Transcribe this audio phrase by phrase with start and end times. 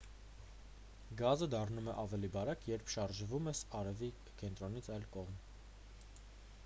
[1.19, 5.39] գազը դառնում է ավելի բարակ երբ շարժվում ես արևի կենտրոնից այն կողմ